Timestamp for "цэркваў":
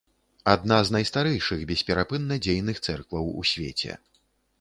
2.87-3.29